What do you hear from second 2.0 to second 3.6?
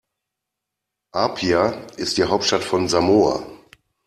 die Hauptstadt von Samoa.